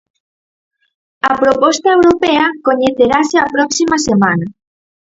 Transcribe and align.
A 1.29 1.31
proposta 1.41 1.89
europea 1.97 2.45
coñecerase 2.67 3.35
a 3.39 3.49
próxima 3.55 3.97
semana. 4.07 4.47